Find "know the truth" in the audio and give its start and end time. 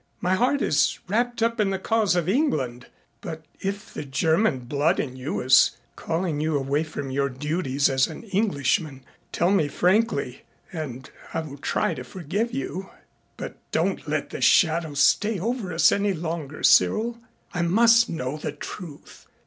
18.09-19.27